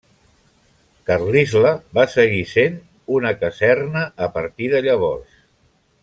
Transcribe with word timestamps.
Carlisle 1.09 1.73
va 1.99 2.05
seguir 2.15 2.41
sent 2.53 2.79
una 3.19 3.33
caserna 3.43 4.05
a 4.29 4.35
partir 4.39 4.71
de 4.77 4.81
llavors. 4.89 5.37